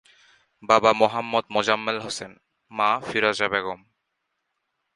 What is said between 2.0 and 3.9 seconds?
হোসেন, মা ফিরোজা বেগম।